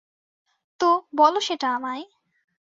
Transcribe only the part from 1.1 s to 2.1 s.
বলো সেটা আমায়।